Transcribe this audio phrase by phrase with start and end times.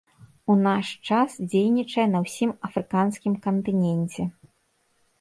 [0.53, 4.23] У наш час дзейнічае на ўсім афрыканскім кантыненце.